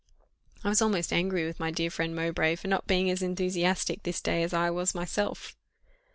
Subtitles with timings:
[0.63, 4.19] I was almost angry with my dear friend Mowbray, for not being as enthusiastic this
[4.19, 5.55] day as I was myself.